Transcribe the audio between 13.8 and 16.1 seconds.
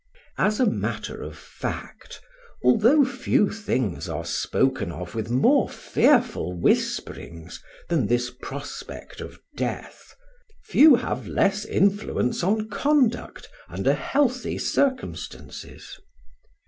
healthy circumstances.